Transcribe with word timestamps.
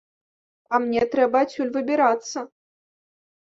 А 0.73 0.79
мне 0.85 1.03
трэба 1.11 1.37
адсюль 1.47 1.69
выбірацца. 1.77 2.37